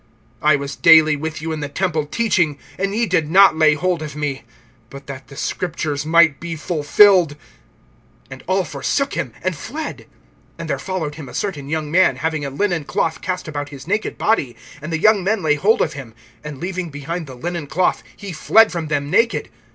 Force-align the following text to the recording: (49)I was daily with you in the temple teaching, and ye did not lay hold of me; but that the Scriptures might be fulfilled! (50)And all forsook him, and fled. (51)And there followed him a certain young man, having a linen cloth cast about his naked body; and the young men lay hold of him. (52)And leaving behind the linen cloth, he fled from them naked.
(49)I 0.41 0.57
was 0.57 0.75
daily 0.75 1.15
with 1.15 1.43
you 1.43 1.51
in 1.51 1.59
the 1.59 1.69
temple 1.69 2.07
teaching, 2.07 2.57
and 2.79 2.95
ye 2.95 3.05
did 3.05 3.29
not 3.29 3.55
lay 3.55 3.75
hold 3.75 4.01
of 4.01 4.15
me; 4.15 4.41
but 4.89 5.05
that 5.05 5.27
the 5.27 5.35
Scriptures 5.35 6.07
might 6.07 6.39
be 6.39 6.55
fulfilled! 6.55 7.35
(50)And 8.31 8.41
all 8.47 8.63
forsook 8.63 9.13
him, 9.13 9.31
and 9.43 9.55
fled. 9.55 10.07
(51)And 10.57 10.67
there 10.67 10.79
followed 10.79 11.13
him 11.13 11.29
a 11.29 11.35
certain 11.35 11.69
young 11.69 11.91
man, 11.91 12.15
having 12.15 12.43
a 12.43 12.49
linen 12.49 12.83
cloth 12.83 13.21
cast 13.21 13.47
about 13.47 13.69
his 13.69 13.85
naked 13.85 14.17
body; 14.17 14.55
and 14.81 14.91
the 14.91 14.97
young 14.97 15.23
men 15.23 15.43
lay 15.43 15.53
hold 15.53 15.83
of 15.83 15.93
him. 15.93 16.15
(52)And 16.43 16.59
leaving 16.61 16.89
behind 16.89 17.27
the 17.27 17.35
linen 17.35 17.67
cloth, 17.67 18.01
he 18.17 18.31
fled 18.31 18.71
from 18.71 18.87
them 18.87 19.11
naked. 19.11 19.49